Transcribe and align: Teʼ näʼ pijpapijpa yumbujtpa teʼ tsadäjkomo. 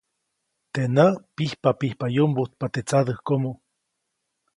Teʼ 0.73 0.87
näʼ 0.95 1.13
pijpapijpa 1.35 2.05
yumbujtpa 2.15 2.65
teʼ 2.73 2.85
tsadäjkomo. 2.87 3.51